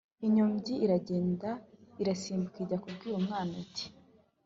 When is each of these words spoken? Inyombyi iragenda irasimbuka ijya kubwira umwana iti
Inyombyi 0.25 0.73
iragenda 0.85 1.49
irasimbuka 2.01 2.57
ijya 2.63 2.77
kubwira 2.83 3.13
umwana 3.21 3.53
iti 3.65 3.85